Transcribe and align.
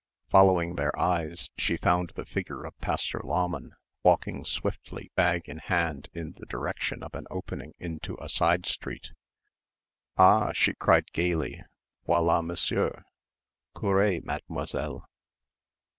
Following 0.31 0.77
their 0.77 0.97
eyes 0.99 1.51
she 1.59 1.77
found 1.77 2.13
the 2.15 2.25
figure 2.25 2.63
of 2.65 2.75
Pastor 2.79 3.21
Lahmann 3.23 3.75
walking 4.01 4.43
swiftly 4.43 5.11
bag 5.13 5.47
in 5.47 5.59
hand 5.59 6.07
in 6.11 6.31
the 6.39 6.47
direction 6.47 7.03
of 7.03 7.13
an 7.13 7.27
opening 7.29 7.75
into 7.77 8.17
a 8.19 8.27
side 8.27 8.65
street. 8.65 9.11
"Ah!" 10.17 10.53
she 10.53 10.73
cried 10.73 11.11
gaily. 11.13 11.63
"Voilà 12.07 12.43
Monsieur; 12.43 13.03
courrez, 13.75 14.23
Mademoiselle!" 14.23 15.07